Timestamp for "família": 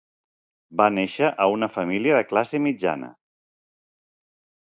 1.75-2.15